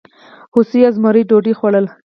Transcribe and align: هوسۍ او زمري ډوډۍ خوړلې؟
هوسۍ 0.53 0.79
او 0.87 0.91
زمري 0.95 1.21
ډوډۍ 1.29 1.53
خوړلې؟ 1.59 1.89